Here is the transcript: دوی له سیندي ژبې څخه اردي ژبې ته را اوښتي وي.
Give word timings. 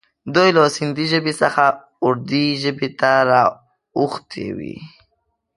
دوی 0.33 0.49
له 0.57 0.63
سیندي 0.75 1.05
ژبې 1.11 1.33
څخه 1.41 1.65
اردي 2.05 2.45
ژبې 2.63 2.89
ته 2.99 3.11
را 3.29 3.43
اوښتي 3.97 4.47
وي. 4.57 4.77